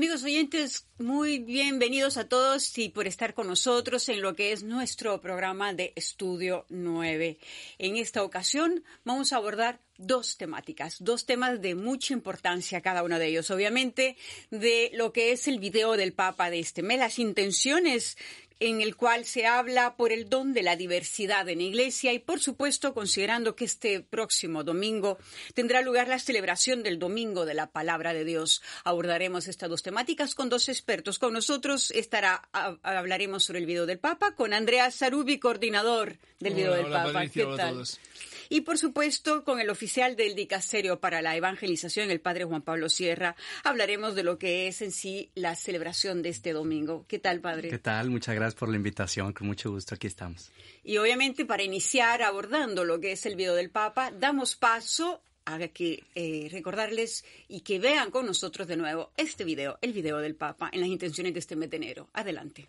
Amigos 0.00 0.24
oyentes, 0.24 0.86
muy 0.96 1.40
bienvenidos 1.40 2.16
a 2.16 2.26
todos 2.26 2.78
y 2.78 2.88
por 2.88 3.06
estar 3.06 3.34
con 3.34 3.48
nosotros 3.48 4.08
en 4.08 4.22
lo 4.22 4.34
que 4.34 4.52
es 4.52 4.62
nuestro 4.62 5.20
programa 5.20 5.74
de 5.74 5.92
Estudio 5.94 6.64
9. 6.70 7.36
En 7.76 7.96
esta 7.96 8.22
ocasión 8.22 8.82
vamos 9.04 9.34
a 9.34 9.36
abordar 9.36 9.78
dos 9.98 10.38
temáticas, 10.38 11.04
dos 11.04 11.26
temas 11.26 11.60
de 11.60 11.74
mucha 11.74 12.14
importancia 12.14 12.80
cada 12.80 13.02
uno 13.02 13.18
de 13.18 13.26
ellos. 13.26 13.50
Obviamente, 13.50 14.16
de 14.50 14.90
lo 14.94 15.12
que 15.12 15.32
es 15.32 15.46
el 15.48 15.58
video 15.58 15.98
del 15.98 16.14
Papa 16.14 16.48
de 16.48 16.60
este 16.60 16.80
mes, 16.82 16.98
las 16.98 17.18
intenciones 17.18 18.16
en 18.60 18.82
el 18.82 18.94
cual 18.94 19.24
se 19.24 19.46
habla 19.46 19.96
por 19.96 20.12
el 20.12 20.28
don 20.28 20.52
de 20.52 20.62
la 20.62 20.76
diversidad 20.76 21.48
en 21.48 21.58
la 21.58 21.64
Iglesia 21.64 22.12
y, 22.12 22.18
por 22.18 22.40
supuesto, 22.40 22.94
considerando 22.94 23.56
que 23.56 23.64
este 23.64 24.00
próximo 24.00 24.64
domingo 24.64 25.18
tendrá 25.54 25.80
lugar 25.80 26.08
la 26.08 26.18
celebración 26.18 26.82
del 26.82 26.98
Domingo 26.98 27.46
de 27.46 27.54
la 27.54 27.70
Palabra 27.70 28.12
de 28.12 28.24
Dios. 28.24 28.62
Abordaremos 28.84 29.48
estas 29.48 29.70
dos 29.70 29.82
temáticas 29.82 30.34
con 30.34 30.50
dos 30.50 30.68
expertos. 30.68 31.18
Con 31.18 31.32
nosotros 31.32 31.90
estará, 31.90 32.48
hablaremos 32.52 33.44
sobre 33.44 33.60
el 33.60 33.66
video 33.66 33.86
del 33.86 33.98
Papa 33.98 34.34
con 34.34 34.52
Andrea 34.52 34.90
Sarubi, 34.90 35.38
coordinador 35.38 36.18
del 36.38 36.54
video 36.54 36.74
del 36.74 36.90
Papa. 36.90 37.26
¿Qué 37.26 37.46
tal? 37.56 37.82
Y 38.52 38.62
por 38.62 38.78
supuesto, 38.78 39.44
con 39.44 39.60
el 39.60 39.70
oficial 39.70 40.16
del 40.16 40.34
Dicasterio 40.34 40.98
para 40.98 41.22
la 41.22 41.36
Evangelización, 41.36 42.10
el 42.10 42.20
padre 42.20 42.44
Juan 42.44 42.62
Pablo 42.62 42.88
Sierra, 42.88 43.36
hablaremos 43.62 44.16
de 44.16 44.24
lo 44.24 44.38
que 44.38 44.66
es 44.66 44.82
en 44.82 44.90
sí 44.90 45.30
la 45.36 45.54
celebración 45.54 46.20
de 46.20 46.30
este 46.30 46.52
domingo. 46.52 47.06
¿Qué 47.06 47.20
tal, 47.20 47.40
padre? 47.40 47.68
¿Qué 47.68 47.78
tal? 47.78 48.10
Muchas 48.10 48.34
gracias 48.34 48.58
por 48.58 48.68
la 48.68 48.74
invitación. 48.74 49.32
Con 49.32 49.46
mucho 49.46 49.70
gusto 49.70 49.94
aquí 49.94 50.08
estamos. 50.08 50.50
Y 50.82 50.96
obviamente, 50.96 51.46
para 51.46 51.62
iniciar 51.62 52.22
abordando 52.22 52.84
lo 52.84 52.98
que 52.98 53.12
es 53.12 53.24
el 53.24 53.36
video 53.36 53.54
del 53.54 53.70
Papa, 53.70 54.10
damos 54.10 54.56
paso 54.56 55.22
a 55.44 55.58
que 55.68 56.02
eh, 56.16 56.48
recordarles 56.50 57.24
y 57.46 57.60
que 57.60 57.78
vean 57.78 58.10
con 58.10 58.26
nosotros 58.26 58.66
de 58.66 58.76
nuevo 58.76 59.12
este 59.16 59.44
video, 59.44 59.78
el 59.80 59.92
video 59.92 60.18
del 60.18 60.34
Papa, 60.34 60.70
en 60.72 60.80
las 60.80 60.88
intenciones 60.88 61.34
de 61.34 61.38
este 61.38 61.54
mes 61.54 61.70
de 61.70 61.76
enero. 61.76 62.10
Adelante. 62.14 62.68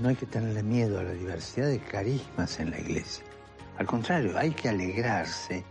No 0.00 0.08
hay 0.08 0.16
que 0.16 0.26
tenerle 0.26 0.62
miedo 0.62 0.98
a 0.98 1.02
la 1.02 1.12
diversidad 1.12 1.68
de 1.68 1.78
carismas 1.78 2.60
en 2.60 2.70
la 2.70 2.78
iglesia. 2.78 3.24
Al 3.78 3.86
contrario, 3.86 4.36
hay 4.36 4.50
que 4.50 4.68
alegrarse 4.68 5.64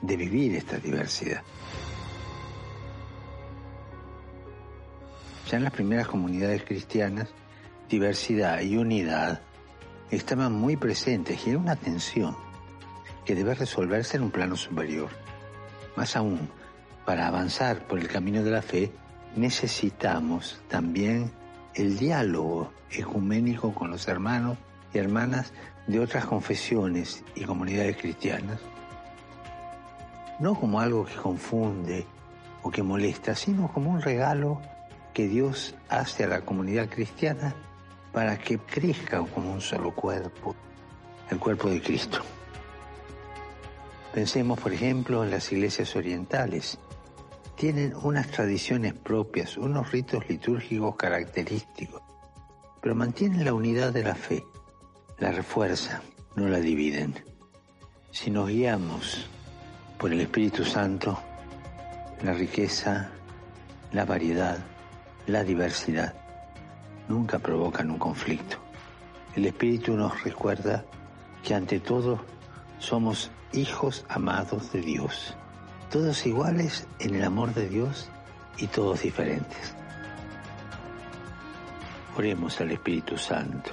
de 0.00 0.16
vivir 0.16 0.54
esta 0.54 0.78
diversidad. 0.78 1.42
Ya 5.50 5.58
en 5.58 5.64
las 5.64 5.72
primeras 5.72 6.08
comunidades 6.08 6.64
cristianas, 6.64 7.28
diversidad 7.88 8.60
y 8.60 8.76
unidad 8.76 9.42
estaban 10.10 10.52
muy 10.52 10.76
presentes 10.76 11.46
y 11.46 11.50
era 11.50 11.58
una 11.58 11.76
tensión 11.76 12.36
que 13.24 13.34
debe 13.34 13.54
resolverse 13.54 14.16
en 14.16 14.24
un 14.24 14.30
plano 14.30 14.56
superior. 14.56 15.10
Más 15.96 16.16
aún, 16.16 16.48
para 17.04 17.26
avanzar 17.26 17.86
por 17.86 17.98
el 17.98 18.08
camino 18.08 18.42
de 18.42 18.50
la 18.50 18.62
fe, 18.62 18.92
necesitamos 19.36 20.60
también 20.68 21.30
el 21.76 21.98
diálogo 21.98 22.72
ecuménico 22.90 23.74
con 23.74 23.90
los 23.90 24.08
hermanos 24.08 24.56
y 24.92 24.98
hermanas 24.98 25.52
de 25.86 26.00
otras 26.00 26.24
confesiones 26.24 27.22
y 27.34 27.44
comunidades 27.44 27.98
cristianas, 27.98 28.58
no 30.40 30.58
como 30.58 30.80
algo 30.80 31.04
que 31.04 31.14
confunde 31.14 32.06
o 32.62 32.70
que 32.70 32.82
molesta, 32.82 33.34
sino 33.34 33.68
como 33.68 33.90
un 33.90 34.00
regalo 34.00 34.60
que 35.12 35.28
Dios 35.28 35.74
hace 35.88 36.24
a 36.24 36.28
la 36.28 36.40
comunidad 36.40 36.88
cristiana 36.88 37.54
para 38.12 38.38
que 38.38 38.58
crezca 38.58 39.22
como 39.22 39.52
un 39.52 39.60
solo 39.60 39.94
cuerpo, 39.94 40.54
el 41.30 41.38
cuerpo 41.38 41.68
de 41.68 41.82
Cristo. 41.82 42.20
Pensemos, 44.14 44.58
por 44.58 44.72
ejemplo, 44.72 45.24
en 45.24 45.30
las 45.30 45.52
iglesias 45.52 45.94
orientales, 45.94 46.78
tienen 47.56 47.94
unas 48.02 48.28
tradiciones 48.28 48.92
propias, 48.92 49.56
unos 49.56 49.90
ritos 49.90 50.28
litúrgicos 50.28 50.94
característicos, 50.96 52.02
pero 52.82 52.94
mantienen 52.94 53.46
la 53.46 53.54
unidad 53.54 53.92
de 53.94 54.04
la 54.04 54.14
fe, 54.14 54.44
la 55.18 55.32
refuerzan, 55.32 56.02
no 56.36 56.48
la 56.48 56.58
dividen. 56.58 57.14
Si 58.10 58.30
nos 58.30 58.48
guiamos 58.48 59.26
por 59.98 60.12
el 60.12 60.20
Espíritu 60.20 60.66
Santo, 60.66 61.18
la 62.22 62.34
riqueza, 62.34 63.08
la 63.92 64.04
variedad, 64.04 64.58
la 65.26 65.42
diversidad, 65.42 66.14
nunca 67.08 67.38
provocan 67.38 67.90
un 67.90 67.98
conflicto. 67.98 68.58
El 69.34 69.46
Espíritu 69.46 69.96
nos 69.96 70.22
recuerda 70.24 70.84
que 71.42 71.54
ante 71.54 71.80
todo 71.80 72.20
somos 72.78 73.30
hijos 73.52 74.04
amados 74.08 74.72
de 74.72 74.82
Dios 74.82 75.36
todos 75.90 76.26
iguales 76.26 76.86
en 76.98 77.14
el 77.14 77.24
amor 77.24 77.54
de 77.54 77.68
Dios 77.68 78.08
y 78.58 78.66
todos 78.66 79.02
diferentes. 79.02 79.74
Oremos 82.16 82.60
al 82.60 82.72
Espíritu 82.72 83.18
Santo 83.18 83.70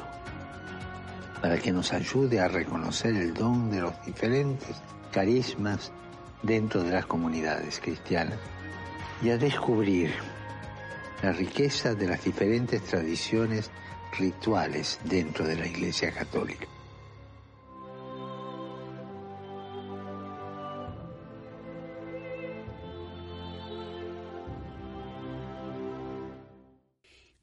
para 1.42 1.58
que 1.58 1.72
nos 1.72 1.92
ayude 1.94 2.40
a 2.40 2.48
reconocer 2.48 3.16
el 3.16 3.34
don 3.34 3.70
de 3.70 3.82
los 3.82 3.94
diferentes 4.06 4.82
carismas 5.12 5.92
dentro 6.42 6.84
de 6.84 6.92
las 6.92 7.06
comunidades 7.06 7.80
cristianas 7.80 8.40
y 9.22 9.30
a 9.30 9.38
descubrir 9.38 10.14
la 11.22 11.32
riqueza 11.32 11.96
de 11.96 12.08
las 12.08 12.24
diferentes 12.24 12.84
tradiciones 12.84 13.72
rituales 14.18 15.00
dentro 15.06 15.46
de 15.46 15.56
la 15.56 15.68
Iglesia 15.68 16.12
Católica. 16.12 16.68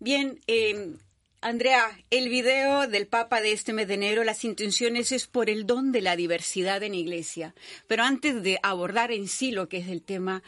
Bien, 0.02 0.40
eh, 0.46 0.96
Andrea, 1.42 1.90
el 2.08 2.30
video 2.30 2.88
del 2.88 3.06
Papa 3.06 3.42
de 3.42 3.52
este 3.52 3.74
mes 3.74 3.86
de 3.86 3.94
enero, 3.94 4.24
las 4.24 4.46
intenciones 4.46 5.12
es 5.12 5.26
por 5.26 5.50
el 5.50 5.66
don 5.66 5.92
de 5.92 6.00
la 6.00 6.16
diversidad 6.16 6.82
en 6.82 6.94
iglesia. 6.94 7.54
Pero 7.86 8.04
antes 8.04 8.42
de 8.42 8.58
abordar 8.62 9.12
en 9.12 9.28
sí 9.28 9.52
lo 9.52 9.68
que 9.68 9.76
es 9.76 9.88
el 9.88 10.00
tema, 10.00 10.42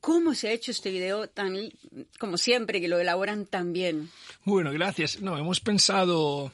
¿cómo 0.00 0.32
se 0.32 0.48
ha 0.48 0.52
hecho 0.52 0.70
este 0.70 0.90
video 0.90 1.28
tan, 1.28 1.70
como 2.18 2.38
siempre, 2.38 2.80
que 2.80 2.88
lo 2.88 2.98
elaboran 2.98 3.44
tan 3.44 3.74
bien? 3.74 4.08
Bueno, 4.44 4.72
gracias. 4.72 5.20
No, 5.20 5.36
hemos 5.36 5.60
pensado 5.60 6.50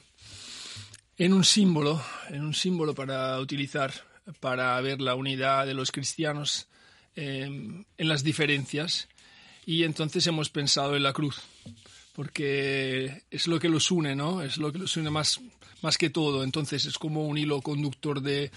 en 1.17 1.31
un 1.31 1.45
símbolo, 1.45 2.03
en 2.31 2.43
un 2.43 2.53
símbolo 2.53 2.93
para 2.93 3.39
utilizar 3.39 3.93
para 4.41 4.79
ver 4.81 4.99
la 4.99 5.15
unidad 5.15 5.65
de 5.65 5.73
los 5.73 5.89
cristianos 5.89 6.67
eh, 7.15 7.43
en 7.45 8.07
las 8.09 8.25
diferencias 8.25 9.07
y 9.65 9.83
entonces 9.83 10.27
hemos 10.27 10.49
pensado 10.49 10.97
en 10.97 11.03
la 11.03 11.13
cruz 11.13 11.41
porque 12.15 13.23
es 13.29 13.47
lo 13.47 13.59
que 13.59 13.67
los 13.67 13.91
une, 13.91 14.15
¿no? 14.15 14.41
Es 14.41 14.57
lo 14.57 14.71
que 14.71 14.79
los 14.79 14.95
une 14.95 15.09
más, 15.09 15.41
más 15.81 15.97
que 15.97 16.09
todo. 16.09 16.43
Entonces 16.43 16.85
es 16.85 16.97
como 16.97 17.27
un 17.27 17.37
hilo 17.37 17.61
conductor 17.61 18.21
de, 18.21 18.51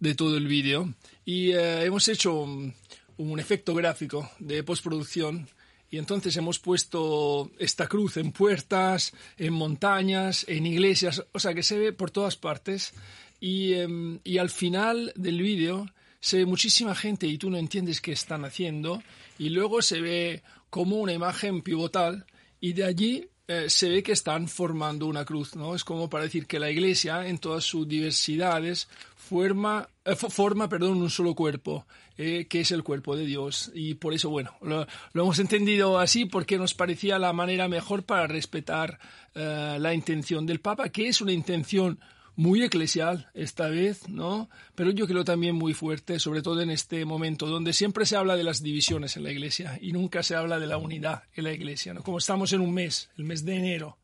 de 0.00 0.14
todo 0.14 0.36
el 0.36 0.48
vídeo. 0.48 0.92
Y 1.24 1.52
eh, 1.52 1.84
hemos 1.84 2.08
hecho 2.08 2.34
un, 2.34 2.74
un, 3.16 3.38
efecto 3.38 3.72
gráfico 3.74 4.28
de 4.40 4.64
postproducción. 4.64 5.48
Y 5.90 5.98
entonces 5.98 6.36
hemos 6.36 6.58
puesto 6.58 7.52
esta 7.58 7.86
cruz 7.86 8.16
en 8.16 8.32
puertas, 8.32 9.12
en 9.38 9.52
montañas, 9.52 10.44
en 10.48 10.66
iglesias, 10.66 11.24
o 11.30 11.38
sea 11.38 11.54
que 11.54 11.62
se 11.62 11.78
ve 11.78 11.92
por 11.92 12.10
todas 12.10 12.34
partes. 12.34 12.94
Y, 13.38 13.74
eh, 13.74 14.18
y 14.24 14.38
al 14.38 14.50
final 14.50 15.12
del 15.14 15.40
vídeo 15.40 15.86
se 16.18 16.38
ve 16.38 16.46
muchísima 16.46 16.96
gente 16.96 17.28
y 17.28 17.38
tú 17.38 17.48
no 17.48 17.58
entiendes 17.58 18.00
qué 18.00 18.10
están 18.10 18.44
haciendo. 18.44 19.04
Y 19.38 19.50
luego 19.50 19.82
se 19.82 20.00
ve 20.00 20.42
como 20.68 20.96
una 20.96 21.12
imagen 21.12 21.62
pivotal 21.62 22.26
y 22.64 22.72
de 22.72 22.84
allí 22.84 23.28
eh, 23.46 23.66
se 23.68 23.90
ve 23.90 24.02
que 24.02 24.12
están 24.12 24.48
formando 24.48 25.04
una 25.04 25.26
cruz, 25.26 25.54
¿no? 25.54 25.74
Es 25.74 25.84
como 25.84 26.08
para 26.08 26.24
decir 26.24 26.46
que 26.46 26.58
la 26.58 26.70
Iglesia, 26.70 27.28
en 27.28 27.36
todas 27.36 27.62
sus 27.62 27.86
diversidades, 27.86 28.88
forma, 29.16 29.86
eh, 30.02 30.16
forma 30.16 30.66
perdón, 30.66 31.02
un 31.02 31.10
solo 31.10 31.34
cuerpo, 31.34 31.86
eh, 32.16 32.46
que 32.48 32.60
es 32.60 32.70
el 32.70 32.82
cuerpo 32.82 33.16
de 33.16 33.26
Dios. 33.26 33.70
Y 33.74 33.96
por 33.96 34.14
eso, 34.14 34.30
bueno, 34.30 34.54
lo, 34.62 34.86
lo, 35.12 35.22
hemos 35.24 35.38
entendido 35.40 35.98
así 35.98 36.24
porque 36.24 36.56
nos 36.56 36.72
parecía 36.72 37.18
la 37.18 37.34
manera 37.34 37.68
mejor 37.68 38.04
para 38.04 38.26
respetar 38.26 38.98
la 39.34 39.92
intención 39.92 40.46
del 40.46 40.60
Papa, 40.60 40.88
que 40.88 41.08
es 41.08 41.20
una 41.20 41.32
intención 41.32 41.98
muy 42.36 42.62
eclesial 42.62 43.30
esta 43.34 43.68
vez, 43.68 44.08
¿no? 44.08 44.48
Pero 44.74 44.90
yo 44.90 45.06
creo 45.06 45.24
también 45.24 45.54
muy 45.54 45.74
fuerte, 45.74 46.18
sobre 46.18 46.42
todo 46.42 46.60
en 46.60 46.70
este 46.70 47.04
momento, 47.04 47.46
donde 47.46 47.72
siempre 47.72 48.06
se 48.06 48.16
habla 48.16 48.36
de 48.36 48.44
las 48.44 48.62
divisiones 48.62 49.16
en 49.16 49.22
la 49.24 49.30
Iglesia 49.30 49.78
y 49.80 49.92
nunca 49.92 50.22
se 50.22 50.34
habla 50.34 50.58
de 50.58 50.66
la 50.66 50.76
unidad 50.76 51.24
en 51.34 51.44
la 51.44 51.52
Iglesia, 51.52 51.94
¿no? 51.94 52.02
Como 52.02 52.18
estamos 52.18 52.52
en 52.52 52.60
un 52.60 52.74
mes, 52.74 53.10
el 53.16 53.24
mes 53.24 53.44
de 53.44 53.56
enero, 53.56 53.98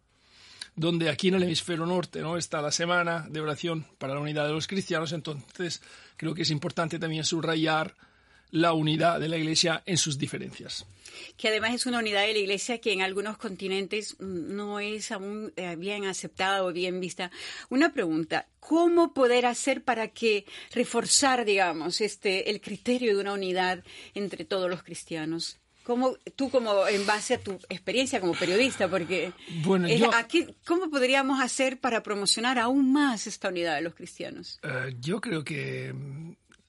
donde 0.76 1.10
aquí 1.10 1.28
en 1.28 1.34
el 1.34 1.42
hemisferio 1.42 1.86
norte, 1.86 2.20
¿no? 2.20 2.36
Está 2.36 2.62
la 2.62 2.72
semana 2.72 3.26
de 3.28 3.40
oración 3.40 3.86
para 3.98 4.14
la 4.14 4.20
unidad 4.20 4.46
de 4.46 4.52
los 4.52 4.68
cristianos, 4.68 5.12
entonces 5.12 5.82
creo 6.16 6.34
que 6.34 6.42
es 6.42 6.50
importante 6.50 6.98
también 6.98 7.24
subrayar 7.24 7.94
la 8.50 8.72
unidad 8.72 9.20
de 9.20 9.28
la 9.28 9.36
Iglesia 9.36 9.82
en 9.86 9.96
sus 9.96 10.18
diferencias. 10.18 10.86
Que 11.36 11.48
además 11.48 11.74
es 11.74 11.86
una 11.86 11.98
unidad 11.98 12.22
de 12.26 12.32
la 12.32 12.38
Iglesia 12.38 12.78
que 12.78 12.92
en 12.92 13.02
algunos 13.02 13.36
continentes 13.36 14.16
no 14.20 14.80
es 14.80 15.10
aún 15.12 15.52
eh, 15.56 15.76
bien 15.76 16.04
aceptada 16.04 16.64
o 16.64 16.72
bien 16.72 17.00
vista. 17.00 17.30
Una 17.68 17.92
pregunta, 17.92 18.46
¿cómo 18.58 19.12
poder 19.12 19.46
hacer 19.46 19.82
para 19.82 20.08
que 20.08 20.44
reforzar, 20.72 21.44
digamos, 21.44 22.00
este, 22.00 22.50
el 22.50 22.60
criterio 22.60 23.14
de 23.14 23.20
una 23.20 23.32
unidad 23.32 23.84
entre 24.14 24.44
todos 24.44 24.68
los 24.70 24.82
cristianos? 24.82 25.58
¿Cómo, 25.82 26.16
tú 26.36 26.50
como 26.50 26.86
en 26.86 27.06
base 27.06 27.34
a 27.34 27.40
tu 27.40 27.52
experiencia 27.68 28.20
como 28.20 28.34
periodista, 28.34 28.86
porque 28.88 29.32
bueno, 29.64 29.88
aquí, 30.14 30.46
¿cómo 30.64 30.90
podríamos 30.90 31.40
hacer 31.40 31.80
para 31.80 32.02
promocionar 32.02 32.58
aún 32.58 32.92
más 32.92 33.26
esta 33.26 33.48
unidad 33.48 33.76
de 33.76 33.80
los 33.80 33.94
cristianos? 33.94 34.60
Eh, 34.62 34.94
yo 35.00 35.20
creo 35.20 35.42
que 35.42 35.92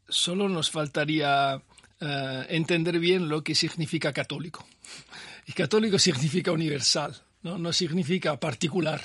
solo 0.07 0.50
nos 0.50 0.72
faltaría 0.72 1.62
eh, 2.01 2.45
entender 2.50 3.00
bien 3.00 3.30
lo 3.30 3.44
que 3.44 3.53
significa 3.53 4.12
católico. 4.12 4.65
Y 5.45 5.53
católico 5.53 6.00
significa 6.00 6.51
universal, 6.51 7.15
no, 7.44 7.57
no 7.57 7.71
significa 7.71 8.39
particular. 8.39 9.01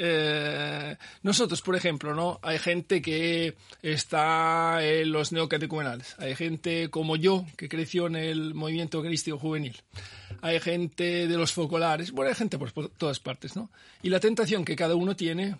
Eh, 0.00 0.96
nosotros, 1.22 1.60
por 1.60 1.74
ejemplo, 1.74 2.14
¿no? 2.14 2.38
Hay 2.42 2.58
gente 2.58 3.02
que 3.02 3.56
está 3.82 4.78
en 4.84 5.10
los 5.10 5.32
neocatecumenales, 5.32 6.14
hay 6.18 6.36
gente 6.36 6.88
como 6.88 7.16
yo 7.16 7.44
que 7.56 7.68
creció 7.68 8.06
en 8.06 8.14
el 8.14 8.54
movimiento 8.54 9.02
crístico 9.02 9.38
juvenil, 9.38 9.76
hay 10.40 10.60
gente 10.60 11.26
de 11.26 11.36
los 11.36 11.52
focolares, 11.52 12.12
bueno, 12.12 12.28
hay 12.30 12.36
gente 12.36 12.58
por, 12.58 12.72
todas 12.90 13.18
partes, 13.18 13.56
¿no? 13.56 13.70
Y 14.00 14.10
la 14.10 14.20
tentación 14.20 14.64
que 14.64 14.76
cada 14.76 14.94
uno 14.94 15.16
tiene 15.16 15.56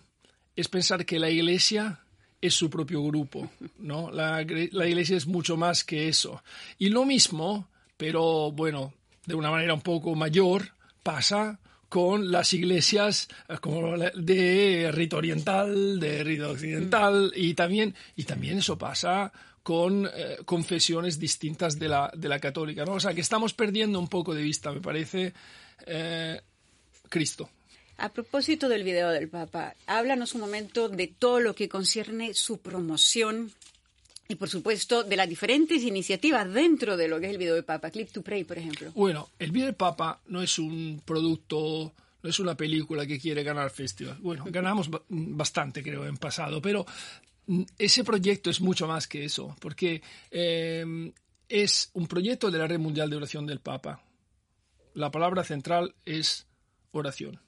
es 0.55 0.69
pensar 0.69 1.05
que 1.05 1.19
la 1.19 1.29
iglesia 1.29 1.99
es 2.41 2.53
su 2.53 2.69
propio 2.69 3.03
grupo, 3.03 3.49
¿no? 3.79 4.11
La, 4.11 4.41
iglesia 4.41 5.17
es 5.17 5.27
mucho 5.27 5.57
más 5.57 5.83
que 5.83 6.07
eso. 6.07 6.41
Y 6.77 6.89
lo 6.89 7.05
mismo, 7.05 7.67
pero 7.97 8.51
bueno, 8.51 8.93
de 9.25 9.35
una 9.35 9.51
manera 9.51 9.73
un 9.73 9.81
poco 9.81 10.15
mayor, 10.15 10.71
pasa 11.03 11.59
con 11.89 12.31
las 12.31 12.53
iglesias 12.53 13.27
eh, 13.47 13.57
como 13.59 13.97
de 13.97 14.91
rito 14.93 15.17
oriental, 15.17 15.99
de 15.99 16.23
rito 16.23 16.51
occidental, 16.51 17.31
y 17.35 17.53
también, 17.55 17.95
y 18.15 18.23
también 18.23 18.59
eso 18.59 18.77
pasa 18.77 19.31
con 19.63 20.07
eh, 20.07 20.37
confesiones 20.45 21.19
distintas 21.19 21.77
de 21.77 21.89
la, 21.89 22.11
de 22.15 22.29
la 22.29 22.39
católica. 22.39 22.83
O 22.85 22.99
sea, 22.99 23.13
que 23.13 23.21
estamos 23.21 23.53
perdiendo 23.53 23.99
un 23.99 24.07
poco 24.07 24.33
de 24.33 24.43
vista, 24.43 24.71
me 24.71 24.81
parece, 24.81 25.33
eh, 25.85 26.41
Cristo. 27.09 27.49
A 27.99 28.07
propósito 28.13 28.69
del 28.69 28.83
video 28.85 29.09
del 29.09 29.27
Papa, 29.27 29.75
háblanos 29.85 30.33
un 30.33 30.39
momento 30.39 30.87
de 30.87 31.07
todo 31.07 31.41
lo 31.41 31.53
que 31.53 31.67
concierne 31.67 32.33
su 32.33 32.59
promoción 32.59 33.51
y 34.29 34.35
por 34.35 34.47
supuesto 34.47 35.03
de 35.03 35.17
las 35.17 35.27
diferentes 35.27 35.83
iniciativas 35.83 36.49
dentro 36.53 36.95
de 36.95 37.09
lo 37.09 37.19
que 37.19 37.25
es 37.25 37.31
el 37.31 37.37
video 37.37 37.55
de 37.55 37.63
Papa, 37.63 37.91
Clip 37.91 38.09
to 38.09 38.21
Pray, 38.21 38.45
por 38.45 38.57
ejemplo. 38.57 38.91
Bueno, 38.95 39.27
el 39.37 39.51
video 39.51 39.67
de 39.67 39.73
Papa 39.73 40.21
no 40.27 40.41
es 40.41 40.57
un 40.59 41.01
producto, 41.03 41.91
no 42.23 42.29
es 42.29 42.39
una 42.39 42.55
película 42.55 43.05
que 43.05 43.19
quiere 43.19 43.43
ganar 43.43 43.69
festival. 43.69 44.17
Bueno, 44.21 44.45
ganamos 44.47 44.89
bastante, 45.09 45.83
creo, 45.83 46.05
en 46.05 46.15
pasado, 46.15 46.61
pero 46.61 46.85
mm, 47.47 47.63
ese 47.77 48.05
proyecto 48.05 48.49
es 48.49 48.61
mucho 48.61 48.87
más 48.87 49.07
que 49.09 49.25
eso, 49.25 49.57
porque 49.59 50.01
em, 50.31 51.11
es 51.49 51.89
un 51.95 52.07
proyecto 52.07 52.49
de 52.49 52.59
la 52.59 52.67
Red 52.67 52.79
Mundial 52.79 53.09
de 53.09 53.17
Oración 53.17 53.45
del 53.45 53.59
Papa. 53.59 54.01
La 54.93 55.11
palabra 55.11 55.43
central 55.43 55.95
es 56.05 56.47
oración. 56.91 57.41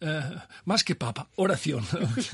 Eh, 0.00 0.36
más 0.64 0.84
que 0.84 0.94
papa, 0.94 1.28
oración. 1.36 1.84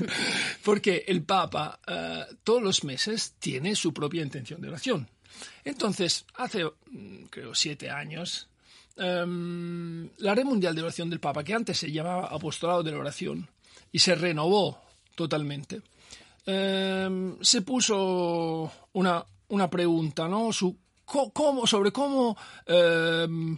Porque 0.63 1.05
el 1.07 1.23
papa 1.23 1.79
eh, 1.87 2.25
todos 2.43 2.61
los 2.61 2.83
meses 2.83 3.35
tiene 3.39 3.75
su 3.75 3.93
propia 3.93 4.23
intención 4.23 4.61
de 4.61 4.69
oración. 4.69 5.07
Entonces, 5.63 6.25
hace, 6.35 6.65
mm, 6.65 7.25
creo, 7.29 7.55
siete 7.55 7.89
años, 7.89 8.49
em, 8.97 10.09
la 10.17 10.35
Red 10.35 10.45
Mundial 10.45 10.75
de 10.75 10.81
Oración 10.81 11.09
del 11.09 11.19
Papa, 11.19 11.43
que 11.43 11.53
antes 11.53 11.77
se 11.77 11.91
llamaba 11.91 12.27
Apostolado 12.27 12.83
de 12.83 12.91
la 12.91 12.99
Oración, 12.99 13.47
y 13.91 13.99
se 13.99 14.15
renovó 14.15 14.81
totalmente, 15.15 15.81
em, 16.45 17.37
se 17.41 17.61
puso 17.61 18.71
una, 18.93 19.25
una 19.49 19.69
pregunta, 19.69 20.27
¿no? 20.27 20.51
Su, 20.51 20.77
cómo, 21.05 21.67
sobre 21.67 21.91
cómo, 21.91 22.37
em, 22.65 23.57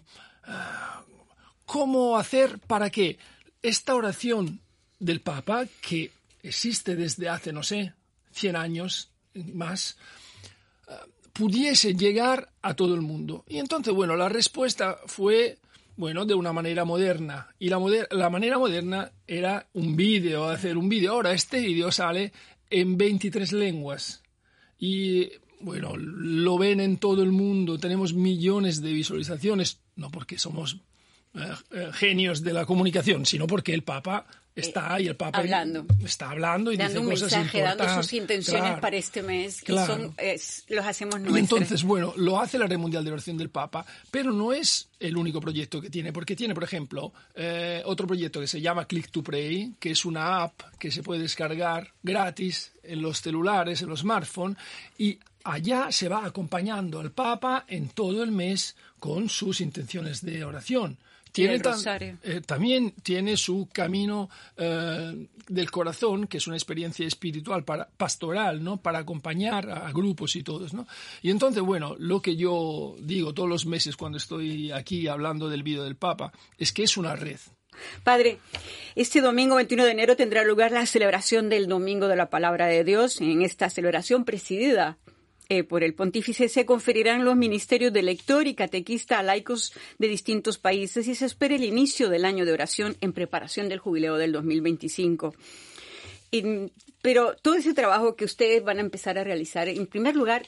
cómo 1.65 2.17
hacer 2.17 2.59
para 2.59 2.89
que 2.89 3.17
esta 3.63 3.95
oración 3.95 4.59
del 4.99 5.21
Papa, 5.21 5.65
que 5.81 6.11
existe 6.43 6.95
desde 6.95 7.29
hace, 7.29 7.51
no 7.51 7.63
sé, 7.63 7.93
100 8.31 8.55
años 8.55 9.09
más, 9.33 9.97
eh, 10.87 10.93
pudiese 11.31 11.95
llegar 11.95 12.49
a 12.61 12.75
todo 12.75 12.93
el 12.93 13.01
mundo. 13.01 13.45
Y 13.47 13.57
entonces, 13.57 13.93
bueno, 13.93 14.15
la 14.15 14.29
respuesta 14.29 14.99
fue, 15.07 15.57
bueno, 15.95 16.25
de 16.25 16.35
una 16.35 16.53
manera 16.53 16.85
moderna. 16.85 17.47
Y 17.57 17.69
la, 17.69 17.79
la 18.11 18.29
manera 18.29 18.59
moderna 18.59 19.11
era 19.25 19.67
un 19.73 19.95
vídeo, 19.95 20.45
hacer 20.49 20.77
un 20.77 20.89
vídeo. 20.89 21.13
Ahora 21.13 21.31
este 21.31 21.61
vídeo 21.61 21.91
sale 21.91 22.33
en 22.69 22.97
23 22.97 23.53
lenguas. 23.53 24.21
Y 24.77 25.31
bueno, 25.61 25.95
lo 25.95 26.57
ven 26.57 26.81
en 26.81 26.97
todo 26.97 27.23
el 27.23 27.31
mundo, 27.31 27.79
tenemos 27.79 28.13
millones 28.13 28.81
de 28.81 28.91
visualizaciones, 28.91 29.79
no 29.95 30.11
porque 30.11 30.37
somos 30.37 30.81
eh, 31.35 31.51
eh, 31.71 31.89
genios 31.93 32.43
de 32.43 32.53
la 32.53 32.65
comunicación, 32.65 33.25
sino 33.25 33.47
porque 33.47 33.73
el 33.73 33.83
Papa 33.83 34.25
está 34.55 34.99
y 34.99 35.07
el 35.07 35.15
Papa 35.15 35.39
hablando. 35.39 35.85
está 36.03 36.29
hablando 36.29 36.71
y 36.71 36.77
dando 36.77 36.99
dice 36.99 37.05
un 37.05 37.11
cosas 37.11 37.31
mensaje, 37.31 37.61
dando 37.61 37.89
sus 37.89 38.13
intenciones 38.13 38.79
para 38.79 38.95
este 38.97 39.23
mes, 39.23 39.61
que 39.63 39.73
son, 39.73 40.15
los 40.69 40.85
hacemos 40.85 41.19
nuestros. 41.19 41.35
Y 41.35 41.39
entonces, 41.39 41.83
bueno, 41.83 42.13
lo 42.17 42.39
hace 42.39 42.59
la 42.59 42.67
Red 42.67 42.77
Mundial 42.77 43.03
de 43.03 43.11
Oración 43.11 43.37
del 43.37 43.49
Papa, 43.49 43.85
pero 44.11 44.31
no 44.31 44.53
es 44.53 44.89
el 44.99 45.17
único 45.17 45.41
proyecto 45.41 45.81
que 45.81 45.89
tiene, 45.89 46.13
porque 46.13 46.35
tiene, 46.35 46.53
por 46.53 46.63
ejemplo, 46.63 47.11
eh, 47.33 47.81
otro 47.85 48.05
proyecto 48.05 48.39
que 48.39 48.47
se 48.47 48.61
llama 48.61 48.85
Click 48.85 49.09
to 49.09 49.23
Pray, 49.23 49.73
que 49.79 49.91
es 49.91 50.05
una 50.05 50.43
app 50.43 50.61
que 50.77 50.91
se 50.91 51.01
puede 51.01 51.21
descargar 51.21 51.91
gratis 52.03 52.73
en 52.83 53.01
los 53.01 53.21
celulares, 53.21 53.81
en 53.81 53.89
los 53.89 54.01
smartphones, 54.01 54.57
y 54.97 55.17
allá 55.43 55.91
se 55.91 56.09
va 56.09 56.25
acompañando 56.25 56.99
al 56.99 57.11
Papa 57.11 57.65
en 57.67 57.89
todo 57.89 58.23
el 58.23 58.31
mes 58.31 58.75
con 58.99 59.29
sus 59.29 59.61
intenciones 59.61 60.23
de 60.23 60.45
oración. 60.45 60.97
Tiene 61.33 61.59
eh, 62.21 62.41
también 62.45 62.93
tiene 63.01 63.37
su 63.37 63.67
camino 63.73 64.29
eh, 64.55 65.27
del 65.47 65.71
corazón, 65.71 66.27
que 66.27 66.37
es 66.37 66.45
una 66.45 66.55
experiencia 66.55 67.07
espiritual 67.07 67.63
para, 67.63 67.89
pastoral, 67.89 68.63
¿no? 68.63 68.77
Para 68.77 68.99
acompañar 68.99 69.67
a, 69.67 69.91
grupos 69.91 70.35
y 70.35 70.43
todos, 70.43 70.75
¿no? 70.75 70.85
Y 71.23 71.31
entonces, 71.31 71.63
bueno, 71.63 71.95
lo 71.97 72.21
que 72.21 72.35
yo 72.35 72.95
digo 72.99 73.33
todos 73.33 73.49
los 73.49 73.65
meses 73.65 73.97
cuando 73.97 74.19
estoy 74.19 74.71
aquí 74.71 75.07
hablando 75.07 75.49
del 75.49 75.63
vídeo 75.63 75.83
del 75.83 75.95
Papa 75.95 76.31
es 76.59 76.71
que 76.71 76.83
es 76.83 76.97
una 76.97 77.15
red. 77.15 77.39
Padre, 78.03 78.37
este 78.93 79.19
domingo 79.19 79.55
21 79.55 79.85
de 79.85 79.91
enero 79.91 80.15
tendrá 80.15 80.43
lugar 80.43 80.71
la 80.71 80.85
celebración 80.85 81.49
del 81.49 81.65
Domingo 81.67 82.07
de 82.07 82.15
la 82.15 82.29
Palabra 82.29 82.67
de 82.67 82.83
Dios. 82.83 83.19
En 83.21 83.41
esta 83.41 83.71
celebración 83.71 84.23
presidida 84.23 84.99
eh, 85.49 85.63
por 85.63 85.83
el 85.83 85.93
pontífice 85.93 86.47
se 86.49 86.65
conferirán 86.65 87.25
los 87.25 87.35
ministerios 87.35 87.91
de 87.91 88.01
lector 88.01 88.47
y 88.47 88.55
catequista 88.55 89.19
a 89.19 89.23
laicos 89.23 89.73
de 89.99 90.07
distintos 90.07 90.57
países 90.57 91.07
y 91.07 91.15
se 91.15 91.25
espera 91.25 91.55
el 91.55 91.63
inicio 91.63 92.09
del 92.09 92.25
año 92.25 92.45
de 92.45 92.53
oración 92.53 92.95
en 93.01 93.13
preparación 93.13 93.69
del 93.69 93.79
jubileo 93.79 94.17
del 94.17 94.31
2025. 94.31 95.35
pero 97.01 97.35
todo 97.41 97.55
ese 97.55 97.73
trabajo 97.73 98.15
que 98.15 98.25
ustedes 98.25 98.63
van 98.63 98.77
a 98.77 98.81
empezar 98.81 99.17
a 99.17 99.23
realizar, 99.23 99.67
en 99.67 99.85
primer 99.85 100.15
lugar, 100.15 100.45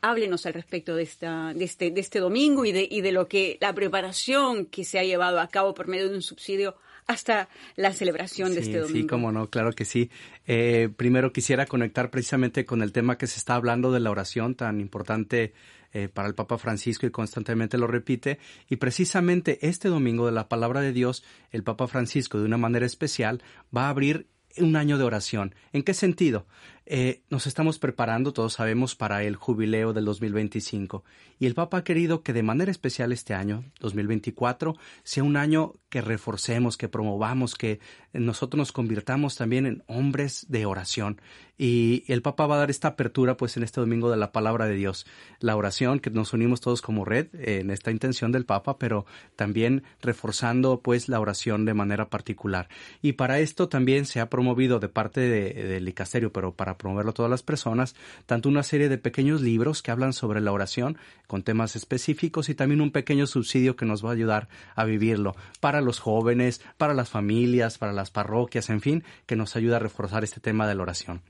háblenos 0.00 0.46
al 0.46 0.54
respecto 0.54 0.96
de, 0.96 1.02
esta, 1.02 1.52
de, 1.54 1.64
este, 1.64 1.90
de 1.90 2.00
este 2.00 2.20
domingo 2.20 2.64
y 2.64 2.72
de, 2.72 2.88
y 2.90 3.02
de 3.02 3.12
lo 3.12 3.28
que 3.28 3.58
la 3.60 3.74
preparación 3.74 4.66
que 4.66 4.84
se 4.84 4.98
ha 4.98 5.04
llevado 5.04 5.40
a 5.40 5.48
cabo 5.48 5.74
por 5.74 5.88
medio 5.88 6.08
de 6.08 6.14
un 6.14 6.22
subsidio 6.22 6.76
hasta 7.10 7.48
la 7.74 7.92
celebración 7.92 8.54
de 8.54 8.60
este 8.60 8.78
domingo. 8.78 9.00
Sí, 9.00 9.06
como 9.06 9.32
no, 9.32 9.48
claro 9.48 9.72
que 9.72 9.84
sí. 9.84 10.10
Eh, 10.46 10.88
primero 10.96 11.32
quisiera 11.32 11.66
conectar 11.66 12.10
precisamente 12.10 12.64
con 12.64 12.82
el 12.82 12.92
tema 12.92 13.18
que 13.18 13.26
se 13.26 13.38
está 13.38 13.56
hablando 13.56 13.90
de 13.90 13.98
la 13.98 14.10
oración 14.10 14.54
tan 14.54 14.80
importante 14.80 15.52
eh, 15.92 16.08
para 16.08 16.28
el 16.28 16.36
Papa 16.36 16.56
Francisco 16.56 17.06
y 17.06 17.10
constantemente 17.10 17.78
lo 17.78 17.88
repite. 17.88 18.38
Y 18.68 18.76
precisamente 18.76 19.58
este 19.66 19.88
domingo 19.88 20.26
de 20.26 20.32
la 20.32 20.48
palabra 20.48 20.82
de 20.82 20.92
Dios, 20.92 21.24
el 21.50 21.64
Papa 21.64 21.88
Francisco 21.88 22.38
de 22.38 22.44
una 22.44 22.58
manera 22.58 22.86
especial 22.86 23.42
va 23.76 23.86
a 23.86 23.90
abrir 23.90 24.28
un 24.58 24.76
año 24.76 24.96
de 24.96 25.04
oración. 25.04 25.54
¿En 25.72 25.82
qué 25.82 25.94
sentido? 25.94 26.46
Eh, 26.92 27.22
nos 27.30 27.46
estamos 27.46 27.78
preparando, 27.78 28.32
todos 28.32 28.54
sabemos, 28.54 28.96
para 28.96 29.22
el 29.22 29.36
jubileo 29.36 29.92
del 29.92 30.04
2025 30.06 31.04
y 31.40 31.46
el 31.46 31.54
Papa 31.54 31.78
ha 31.78 31.84
querido 31.84 32.22
que 32.22 32.34
de 32.34 32.42
manera 32.42 32.70
especial 32.70 33.12
este 33.12 33.32
año, 33.32 33.64
2024, 33.80 34.76
sea 35.04 35.22
un 35.22 35.38
año 35.38 35.72
que 35.88 36.02
reforcemos, 36.02 36.76
que 36.76 36.88
promovamos, 36.88 37.54
que 37.54 37.80
nosotros 38.12 38.58
nos 38.58 38.72
convirtamos 38.72 39.36
también 39.36 39.64
en 39.64 39.82
hombres 39.86 40.44
de 40.50 40.66
oración. 40.66 41.18
Y 41.56 42.04
el 42.08 42.20
Papa 42.20 42.46
va 42.46 42.56
a 42.56 42.58
dar 42.58 42.70
esta 42.70 42.88
apertura 42.88 43.38
pues 43.38 43.56
en 43.56 43.62
este 43.62 43.80
domingo 43.80 44.10
de 44.10 44.18
la 44.18 44.32
palabra 44.32 44.66
de 44.66 44.74
Dios. 44.74 45.06
La 45.40 45.56
oración, 45.56 45.98
que 45.98 46.10
nos 46.10 46.34
unimos 46.34 46.60
todos 46.60 46.82
como 46.82 47.06
red 47.06 47.28
en 47.32 47.70
esta 47.70 47.90
intención 47.90 48.32
del 48.32 48.44
Papa, 48.44 48.78
pero 48.78 49.06
también 49.34 49.82
reforzando 50.02 50.80
pues 50.80 51.08
la 51.08 51.20
oración 51.20 51.64
de 51.64 51.72
manera 51.72 52.10
particular. 52.10 52.68
Y 53.00 53.12
para 53.12 53.40
esto 53.40 53.68
también 53.68 54.04
se 54.04 54.20
ha 54.20 54.28
promovido 54.28 54.78
de 54.78 54.88
parte 54.90 55.20
del 55.20 55.88
Icasterio, 55.88 56.32
pero 56.32 56.52
para 56.54 56.76
promoverlo 56.80 57.10
a 57.10 57.14
todas 57.14 57.30
las 57.30 57.44
personas, 57.44 57.94
tanto 58.26 58.48
una 58.48 58.64
serie 58.64 58.88
de 58.88 58.98
pequeños 58.98 59.42
libros 59.42 59.82
que 59.82 59.92
hablan 59.92 60.12
sobre 60.12 60.40
la 60.40 60.50
oración 60.50 60.98
con 61.26 61.44
temas 61.44 61.76
específicos 61.76 62.48
y 62.48 62.54
también 62.54 62.80
un 62.80 62.90
pequeño 62.90 63.26
subsidio 63.26 63.76
que 63.76 63.86
nos 63.86 64.04
va 64.04 64.10
a 64.10 64.14
ayudar 64.14 64.48
a 64.74 64.84
vivirlo 64.84 65.36
para 65.60 65.80
los 65.80 66.00
jóvenes, 66.00 66.60
para 66.78 66.94
las 66.94 67.10
familias, 67.10 67.78
para 67.78 67.92
las 67.92 68.10
parroquias, 68.10 68.70
en 68.70 68.80
fin, 68.80 69.04
que 69.26 69.36
nos 69.36 69.54
ayuda 69.54 69.76
a 69.76 69.80
reforzar 69.80 70.24
este 70.24 70.40
tema 70.40 70.66
de 70.66 70.74
la 70.74 70.82
oración. 70.82 71.20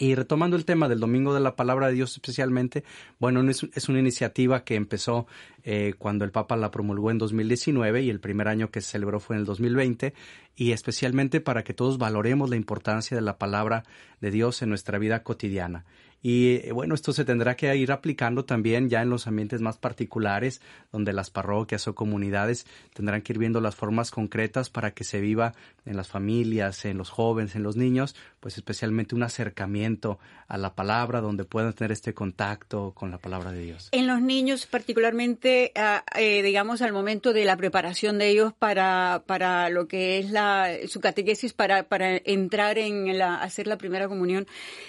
Y 0.00 0.14
retomando 0.14 0.56
el 0.56 0.64
tema 0.64 0.88
del 0.88 1.00
Domingo 1.00 1.34
de 1.34 1.40
la 1.40 1.56
Palabra 1.56 1.88
de 1.88 1.94
Dios 1.94 2.12
especialmente, 2.12 2.84
bueno, 3.18 3.42
es, 3.50 3.64
es 3.74 3.88
una 3.88 3.98
iniciativa 3.98 4.62
que 4.62 4.76
empezó 4.76 5.26
eh, 5.64 5.94
cuando 5.98 6.24
el 6.24 6.30
Papa 6.30 6.56
la 6.56 6.70
promulgó 6.70 7.10
en 7.10 7.18
2019 7.18 8.02
y 8.02 8.08
el 8.08 8.20
primer 8.20 8.46
año 8.46 8.70
que 8.70 8.80
se 8.80 8.92
celebró 8.92 9.18
fue 9.18 9.34
en 9.34 9.40
el 9.40 9.46
2020 9.46 10.14
y 10.54 10.70
especialmente 10.70 11.40
para 11.40 11.64
que 11.64 11.74
todos 11.74 11.98
valoremos 11.98 12.48
la 12.48 12.54
importancia 12.54 13.16
de 13.16 13.22
la 13.22 13.38
palabra 13.38 13.82
de 14.20 14.30
Dios 14.30 14.62
en 14.62 14.68
nuestra 14.68 14.98
vida 14.98 15.24
cotidiana. 15.24 15.84
Y 16.22 16.56
eh, 16.56 16.72
bueno, 16.72 16.94
esto 16.94 17.12
se 17.12 17.24
tendrá 17.24 17.56
que 17.56 17.74
ir 17.76 17.92
aplicando 17.92 18.44
también 18.44 18.88
ya 18.88 19.02
en 19.02 19.10
los 19.10 19.26
ambientes 19.26 19.60
más 19.60 19.78
particulares, 19.78 20.60
donde 20.90 21.12
las 21.12 21.30
parroquias 21.30 21.86
o 21.86 21.94
comunidades 21.94 22.66
tendrán 22.94 23.22
que 23.22 23.32
ir 23.32 23.38
viendo 23.38 23.60
las 23.60 23.76
formas 23.76 24.10
concretas 24.10 24.70
para 24.70 24.92
que 24.92 25.04
se 25.04 25.20
viva 25.20 25.54
en 25.84 25.96
las 25.96 26.08
familias, 26.08 26.84
en 26.84 26.98
los 26.98 27.10
jóvenes, 27.10 27.54
en 27.54 27.62
los 27.62 27.76
niños, 27.76 28.16
pues 28.40 28.56
especialmente 28.56 29.14
un 29.14 29.22
acercamiento 29.22 30.18
a 30.48 30.58
la 30.58 30.74
palabra, 30.74 31.20
donde 31.20 31.44
puedan 31.44 31.72
tener 31.72 31.92
este 31.92 32.14
contacto 32.14 32.92
con 32.94 33.10
la 33.10 33.18
palabra 33.18 33.52
de 33.52 33.60
Dios. 33.60 33.88
En 33.92 34.06
los 34.06 34.20
niños, 34.20 34.66
particularmente, 34.66 35.72
ah, 35.76 36.04
eh, 36.16 36.42
digamos, 36.42 36.82
al 36.82 36.92
momento 36.92 37.32
de 37.32 37.44
la 37.44 37.56
preparación 37.56 38.18
de 38.18 38.28
ellos 38.28 38.52
para, 38.58 39.22
para 39.26 39.68
lo 39.70 39.88
que 39.88 40.18
es 40.18 40.30
la, 40.30 40.70
su 40.88 41.00
catequesis, 41.00 41.52
para, 41.52 41.84
para 41.84 42.16
entrar 42.16 42.78
en 42.78 43.16
la, 43.18 43.36
hacer 43.36 43.66
la 43.66 43.78
primera 43.78 44.08
comunión, 44.08 44.46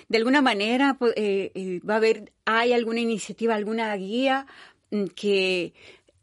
de 0.07 0.17
alguna 0.17 0.41
manera, 0.41 0.97
eh, 1.21 1.51
eh, 1.53 1.81
va 1.81 1.95
a 1.95 1.97
haber, 1.97 2.31
hay 2.45 2.71
alguna 2.71 3.01
iniciativa, 3.01 3.53
alguna 3.53 3.93
guía 3.97 4.47
mm, 4.89 5.07
que 5.07 5.73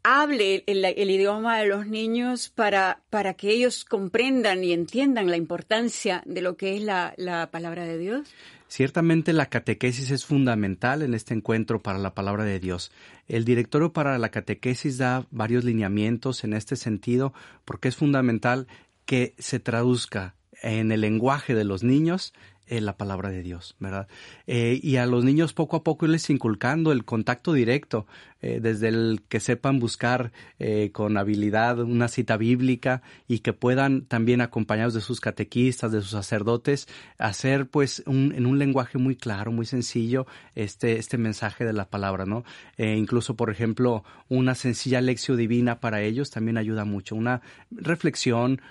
hable 0.01 0.63
el, 0.65 1.11
idioma 1.11 1.59
de 1.59 1.67
los 1.67 1.85
niños 1.85 2.49
para, 2.49 3.03
para 3.11 3.35
que 3.35 3.51
ellos 3.51 3.85
comprendan 3.85 4.63
y 4.63 4.73
entiendan 4.73 5.29
la 5.29 5.37
importancia 5.37 6.23
de 6.25 6.41
lo 6.41 6.57
que 6.57 6.77
es 6.77 6.81
la, 6.81 7.13
la 7.17 7.51
palabra 7.51 7.85
de 7.85 7.99
Dios? 7.99 8.27
Ciertamente 8.67 9.33
la 9.33 9.45
catequesis 9.45 10.09
es 10.09 10.25
fundamental 10.25 11.03
en 11.03 11.13
este 11.13 11.35
encuentro 11.35 11.79
para 11.79 11.99
la 11.99 12.15
palabra 12.15 12.43
de 12.43 12.59
Dios. 12.59 12.91
El 13.27 13.45
directorio 13.45 13.93
para 13.93 14.17
la 14.17 14.29
catequesis 14.29 14.97
da 14.97 15.27
varios 15.29 15.63
lineamientos 15.63 16.43
en 16.43 16.53
este 16.53 16.75
sentido 16.75 17.33
porque 17.65 17.89
es 17.89 17.95
fundamental 17.95 18.65
que 19.05 19.35
se 19.37 19.59
traduzca 19.59 20.33
en 20.63 20.91
el 20.91 21.01
lenguaje 21.01 21.53
de 21.53 21.65
los 21.65 21.83
niños 21.83 22.33
eh, 22.67 22.81
la 22.81 22.97
palabra 22.97 23.29
de 23.29 23.43
Dios, 23.43 23.75
¿verdad? 23.79 24.07
Eh, 24.45 24.79
y 24.81 24.97
a 24.97 25.05
los 25.05 25.23
niños 25.23 25.53
poco 25.53 25.77
a 25.77 25.83
poco 25.83 26.05
irles 26.05 26.29
inculcando 26.29 26.91
el 26.91 27.05
contacto 27.05 27.53
directo, 27.53 28.07
eh, 28.41 28.59
desde 28.61 28.89
el 28.89 29.21
que 29.27 29.39
sepan 29.39 29.79
buscar 29.79 30.31
con 30.91 31.17
habilidad 31.17 31.79
una 31.79 32.07
cita 32.07 32.35
bíblica 32.35 33.01
y 33.27 33.39
que 33.39 33.53
puedan 33.53 34.05
también 34.05 34.41
acompañados 34.41 34.93
de 34.93 35.01
sus 35.01 35.19
catequistas, 35.19 35.91
de 35.91 36.01
sus 36.01 36.11
sacerdotes, 36.11 36.87
hacer 37.17 37.67
pues 37.67 38.03
un, 38.05 38.33
en 38.35 38.45
un 38.45 38.57
lenguaje 38.57 38.97
muy 38.97 39.15
claro, 39.15 39.51
muy 39.51 39.65
sencillo, 39.65 40.25
este, 40.55 40.97
este 40.97 41.17
mensaje 41.17 41.63
de 41.63 41.73
la 41.73 41.85
palabra, 41.89 42.25
¿no? 42.25 42.43
incluso, 42.77 43.35
por 43.35 43.49
ejemplo, 43.49 44.03
una 44.29 44.55
sencilla 44.55 45.01
lección 45.01 45.37
divina 45.37 45.79
para 45.79 46.01
ellos 46.01 46.31
también 46.31 46.57
ayuda 46.57 46.85
mucho, 46.85 47.15
una 47.15 47.41
reflexión, 47.71 48.61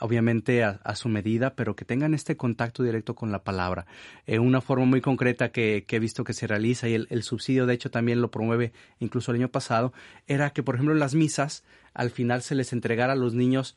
obviamente 0.00 0.64
a, 0.64 0.80
a 0.82 0.96
su 0.96 1.08
medida, 1.08 1.54
pero 1.54 1.76
que 1.76 1.84
tengan 1.84 2.14
este 2.14 2.36
contacto 2.36 2.82
directo 2.82 3.14
con 3.14 3.32
la 3.32 3.42
palabra. 3.44 3.86
Eh, 4.26 4.38
una 4.38 4.60
forma 4.60 4.84
muy 4.86 5.00
concreta 5.00 5.50
que, 5.50 5.84
he 5.88 5.98
visto 5.98 6.24
que 6.24 6.32
se 6.32 6.46
realiza 6.46 6.88
y 6.88 6.94
el, 6.94 7.22
subsidio 7.22 7.66
de 7.66 7.74
hecho 7.74 7.90
también 7.90 8.20
lo 8.20 8.30
promueve 8.30 8.72
incluso 9.00 9.15
el 9.28 9.36
año 9.36 9.48
pasado, 9.48 9.92
era 10.26 10.50
que 10.50 10.62
por 10.62 10.74
ejemplo 10.74 10.94
en 10.94 11.00
las 11.00 11.14
misas 11.14 11.64
al 11.94 12.10
final 12.10 12.42
se 12.42 12.54
les 12.54 12.72
entregara 12.72 13.14
a 13.14 13.16
los 13.16 13.34
niños 13.34 13.76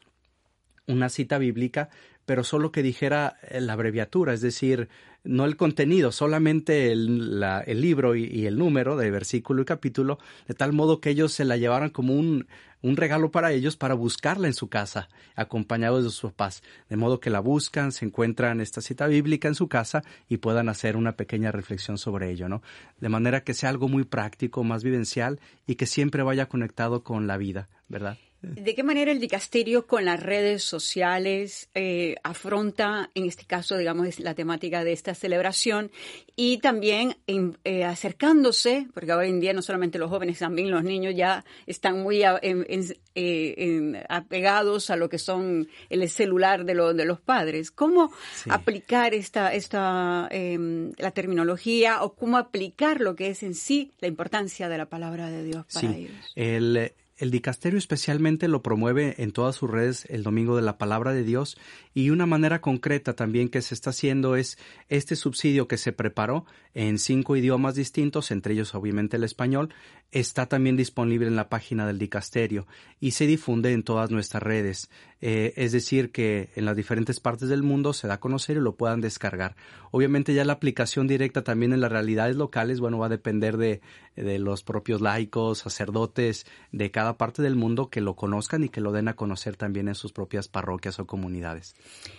una 0.89 1.09
cita 1.09 1.37
bíblica, 1.37 1.89
pero 2.25 2.43
solo 2.43 2.71
que 2.71 2.83
dijera 2.83 3.37
eh, 3.49 3.61
la 3.61 3.73
abreviatura, 3.73 4.33
es 4.33 4.41
decir, 4.41 4.89
no 5.23 5.45
el 5.45 5.57
contenido, 5.57 6.11
solamente 6.11 6.91
el, 6.91 7.39
libro 7.81 8.15
y, 8.15 8.45
el 8.45 8.57
número 8.57 8.95
de 8.97 9.11
versículo 9.11 9.61
y 9.61 9.65
capítulo, 9.65 10.19
de 10.47 10.53
tal 10.53 10.73
modo 10.73 11.01
que 11.01 11.09
ellos 11.09 11.33
se 11.33 11.43
la 11.43 11.57
llevaran 11.57 11.89
como 11.89 12.13
un, 12.13 12.47
un 12.81 12.97
regalo 12.97 13.31
para 13.31 13.51
ellos 13.51 13.75
para 13.77 13.93
buscarla 13.93 14.47
en 14.47 14.53
su 14.53 14.69
casa, 14.69 15.09
acompañados 15.35 16.03
de 16.03 16.09
sus 16.09 16.31
papás, 16.31 16.63
de 16.87 16.95
modo 16.95 17.19
que 17.19 17.29
la 17.29 17.41
buscan, 17.41 17.91
se 17.91 18.05
encuentran 18.05 18.61
esta 18.61 18.81
cita 18.81 19.07
bíblica 19.07 19.47
en 19.47 19.55
su 19.55 19.67
casa 19.67 20.03
y 20.29 20.37
puedan 20.37 20.69
hacer 20.69 20.95
una 20.95 21.13
pequeña 21.13 21.51
reflexión 21.51 21.97
sobre 21.97 22.31
ello, 22.31 22.47
¿no? 22.47 22.61
De 22.99 23.09
manera 23.09 23.43
que 23.43 23.53
sea 23.53 23.69
algo 23.69 23.87
muy 23.87 24.05
práctico, 24.05 24.63
más 24.63 24.83
vivencial 24.83 25.39
y 25.67 25.75
que 25.75 25.85
siempre 25.85 26.23
vaya 26.23 26.47
conectado 26.47 27.03
con 27.03 27.27
la 27.27 27.37
vida, 27.37 27.67
¿verdad? 27.89 28.17
¿De 28.41 28.73
qué 28.73 28.83
manera 28.83 29.11
el 29.11 29.19
dicasterio 29.19 29.85
con 29.85 30.05
las 30.05 30.23
redes 30.23 30.63
sociales 30.63 31.69
eh, 31.73 32.15
afronta, 32.23 33.11
en 33.13 33.25
este 33.25 33.45
caso, 33.45 33.77
digamos, 33.77 34.17
la 34.19 34.33
temática 34.33 34.85
de 34.85 34.93
esta 34.93 35.13
celebración 35.13 35.91
y 36.37 36.59
también 36.59 37.17
eh, 37.27 37.83
acercándose, 37.83 38.87
porque 38.93 39.11
ahora 39.11 39.27
en 39.27 39.41
día 39.41 39.51
no 39.51 39.61
solamente 39.61 39.99
los 39.99 40.09
jóvenes, 40.09 40.39
también 40.39 40.71
los 40.71 40.85
niños 40.85 41.15
ya 41.17 41.43
están 41.67 42.01
muy 42.01 42.23
eh, 42.23 44.05
apegados 44.07 44.89
a 44.89 44.95
lo 44.95 45.09
que 45.09 45.19
son 45.19 45.67
el 45.89 46.09
celular 46.09 46.63
de, 46.63 46.75
de 46.93 47.05
los 47.05 47.19
padres? 47.19 47.71
¿Cómo 47.71 48.13
aplicar 48.47 49.13
esta, 49.13 49.53
esta 49.53 50.29
em, 50.31 50.93
la 50.97 51.11
terminología 51.11 52.03
o 52.03 52.13
cómo 52.13 52.37
aplicar 52.37 53.01
lo 53.01 53.17
que 53.17 53.31
es 53.31 53.43
en 53.43 53.53
sí 53.53 53.91
la 53.99 54.07
importancia 54.07 54.69
de 54.69 54.77
la 54.77 54.85
palabra 54.85 55.29
de 55.29 55.43
Dios 55.43 55.65
para 55.73 55.93
ellos? 55.93 56.13
El, 56.35 56.93
el 57.19 57.31
dicasterio 57.31 57.77
especialmente 57.77 58.47
lo 58.47 58.63
promueve 58.63 59.15
en 59.21 59.31
todas 59.31 59.55
sus 59.55 59.69
redes 59.69 60.05
el 60.09 60.23
Domingo 60.23 60.55
de 60.55 60.61
la 60.61 60.77
Palabra 60.77 61.13
de 61.13 61.23
Dios 61.23 61.57
y 61.99 62.11
una 62.11 62.25
manera 62.25 62.61
concreta 62.61 63.13
también 63.13 63.49
que 63.49 63.61
se 63.61 63.73
está 63.73 63.89
haciendo 63.89 64.37
es 64.37 64.57
este 64.87 65.17
subsidio 65.17 65.67
que 65.67 65.75
se 65.75 65.91
preparó 65.91 66.45
en 66.73 66.97
cinco 66.97 67.35
idiomas 67.35 67.75
distintos, 67.75 68.31
entre 68.31 68.53
ellos 68.53 68.73
obviamente 68.73 69.17
el 69.17 69.25
español, 69.25 69.73
está 70.11 70.45
también 70.45 70.77
disponible 70.77 71.27
en 71.27 71.35
la 71.35 71.49
página 71.49 71.85
del 71.85 71.99
dicasterio 71.99 72.67
y 73.01 73.11
se 73.11 73.27
difunde 73.27 73.73
en 73.73 73.83
todas 73.83 74.11
nuestras 74.11 74.41
redes. 74.41 74.89
Eh, 75.21 75.53
es 75.57 75.73
decir, 75.73 76.13
que 76.13 76.49
en 76.55 76.63
las 76.63 76.77
diferentes 76.77 77.19
partes 77.19 77.49
del 77.49 77.63
mundo 77.63 77.91
se 77.91 78.07
da 78.07 78.13
a 78.13 78.19
conocer 78.21 78.55
y 78.55 78.61
lo 78.61 78.75
puedan 78.75 79.01
descargar. 79.01 79.57
Obviamente 79.91 80.33
ya 80.33 80.45
la 80.45 80.53
aplicación 80.53 81.07
directa 81.07 81.43
también 81.43 81.73
en 81.73 81.81
las 81.81 81.91
realidades 81.91 82.37
locales, 82.37 82.79
bueno, 82.79 82.99
va 82.99 83.07
a 83.07 83.09
depender 83.09 83.57
de, 83.57 83.81
de 84.15 84.39
los 84.39 84.63
propios 84.63 85.01
laicos, 85.01 85.59
sacerdotes 85.59 86.45
de 86.71 86.91
cada 86.91 87.17
parte 87.17 87.41
del 87.41 87.57
mundo 87.57 87.89
que 87.89 87.99
lo 87.99 88.15
conozcan 88.15 88.63
y 88.63 88.69
que 88.69 88.79
lo 88.79 88.93
den 88.93 89.09
a 89.09 89.17
conocer 89.17 89.57
también 89.57 89.89
en 89.89 89.95
sus 89.95 90.13
propias 90.13 90.47
parroquias 90.47 90.99
o 90.99 91.05
comunidades. 91.05 91.75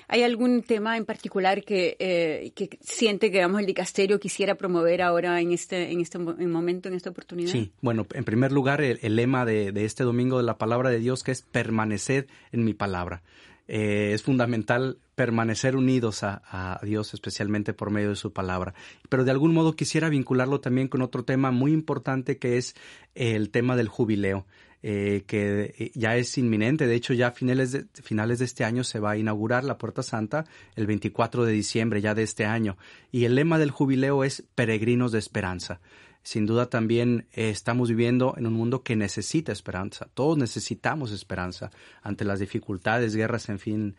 ¿Hay 0.08 0.24
algún 0.24 0.62
tema 0.62 0.96
en 0.96 1.04
particular 1.04 1.62
que, 1.62 1.96
eh, 2.00 2.50
que 2.56 2.78
siente 2.80 3.30
que 3.30 3.38
digamos, 3.38 3.60
el 3.60 3.66
dicasterio 3.66 4.18
quisiera 4.18 4.56
promover 4.56 5.02
ahora 5.02 5.40
en 5.40 5.52
este, 5.52 5.92
en 5.92 6.00
este 6.00 6.18
momento, 6.18 6.88
en 6.88 6.94
esta 6.94 7.10
oportunidad? 7.10 7.52
Sí, 7.52 7.70
bueno, 7.80 8.06
en 8.12 8.24
primer 8.24 8.50
lugar, 8.50 8.80
el, 8.80 8.98
lema 9.14 9.44
de, 9.44 9.72
este 9.84 10.02
domingo 10.02 10.38
de 10.38 10.42
la 10.42 10.58
palabra 10.58 10.90
de 10.90 10.98
Dios, 10.98 11.22
que 11.22 11.30
es 11.30 11.42
permanecer 11.42 12.26
en 12.50 12.64
mi 12.64 12.74
palabra. 12.74 13.22
Eh, 13.68 14.10
es 14.12 14.22
fundamental 14.22 14.98
permanecer 15.14 15.76
unidos 15.76 16.24
a, 16.24 16.80
Dios, 16.82 17.14
especialmente 17.14 17.72
por 17.72 17.90
medio 17.90 18.08
de 18.08 18.16
su 18.16 18.32
palabra. 18.32 18.74
Pero 19.08 19.24
de 19.24 19.30
algún 19.30 19.54
modo 19.54 19.76
quisiera 19.76 20.08
vincularlo 20.08 20.60
también 20.60 20.88
con 20.88 21.02
otro 21.02 21.24
tema 21.24 21.52
muy 21.52 21.72
importante 21.72 22.38
que 22.38 22.56
es 22.56 22.74
el 23.14 23.50
tema 23.50 23.76
del 23.76 23.86
jubileo. 23.86 24.44
Eh, 24.82 25.24
que 25.26 25.74
eh, 25.78 25.90
ya 25.94 26.16
es 26.16 26.38
inminente. 26.38 26.86
De 26.86 26.94
hecho, 26.94 27.12
ya 27.12 27.28
a 27.28 27.32
finales 27.32 27.72
de, 27.72 27.84
finales 28.02 28.38
de 28.38 28.46
este 28.46 28.64
año 28.64 28.82
se 28.82 28.98
va 28.98 29.10
a 29.10 29.16
inaugurar 29.18 29.62
la 29.62 29.76
Puerta 29.76 30.02
Santa 30.02 30.46
el 30.74 30.86
24 30.86 31.44
de 31.44 31.52
diciembre 31.52 32.00
ya 32.00 32.14
de 32.14 32.22
este 32.22 32.46
año. 32.46 32.78
Y 33.12 33.24
el 33.24 33.34
lema 33.34 33.58
del 33.58 33.70
jubileo 33.70 34.24
es 34.24 34.42
Peregrinos 34.54 35.12
de 35.12 35.18
Esperanza 35.18 35.80
sin 36.22 36.44
duda 36.44 36.68
también 36.68 37.26
eh, 37.32 37.48
estamos 37.48 37.88
viviendo 37.88 38.34
en 38.36 38.46
un 38.46 38.52
mundo 38.52 38.82
que 38.82 38.94
necesita 38.94 39.52
esperanza. 39.52 40.10
Todos 40.12 40.36
necesitamos 40.36 41.12
esperanza 41.12 41.70
ante 42.02 42.26
las 42.26 42.40
dificultades, 42.40 43.16
guerras, 43.16 43.48
en 43.48 43.58
fin. 43.58 43.96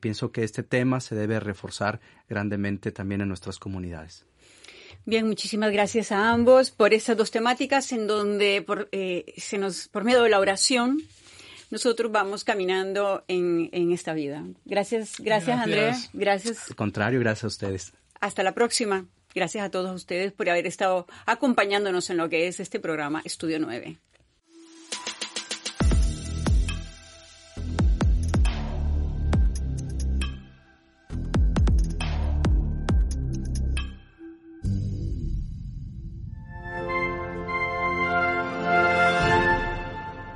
pienso 0.00 0.32
que 0.32 0.42
este 0.42 0.64
tema 0.64 0.98
se 0.98 1.14
debe 1.14 1.38
reforzar 1.38 2.00
grandemente 2.28 2.90
también 2.90 3.20
en 3.20 3.28
nuestras 3.28 3.60
comunidades. 3.60 4.26
Bien, 5.06 5.26
muchísimas 5.26 5.72
gracias 5.72 6.12
a 6.12 6.30
ambos 6.30 6.70
por 6.70 6.94
esas 6.94 7.16
dos 7.16 7.30
temáticas 7.30 7.90
en 7.92 8.06
donde 8.06 8.62
por, 8.62 8.88
eh, 8.92 9.32
se 9.36 9.58
nos, 9.58 9.88
por 9.88 10.04
medio 10.04 10.22
de 10.22 10.30
la 10.30 10.38
oración 10.38 10.98
nosotros 11.70 12.10
vamos 12.10 12.44
caminando 12.44 13.24
en, 13.28 13.70
en 13.72 13.92
esta 13.92 14.12
vida. 14.12 14.44
Gracias, 14.64 15.20
gracias, 15.20 15.58
Andrea. 15.58 15.96
Gracias. 16.12 16.68
Al 16.68 16.76
contrario, 16.76 17.20
gracias 17.20 17.44
a 17.44 17.46
ustedes. 17.46 17.92
Hasta 18.20 18.42
la 18.42 18.52
próxima. 18.52 19.06
Gracias 19.34 19.64
a 19.64 19.70
todos 19.70 19.94
ustedes 19.94 20.32
por 20.32 20.50
haber 20.50 20.66
estado 20.66 21.06
acompañándonos 21.26 22.10
en 22.10 22.16
lo 22.16 22.28
que 22.28 22.48
es 22.48 22.58
este 22.58 22.80
programa 22.80 23.22
Estudio 23.24 23.60
9. 23.60 23.98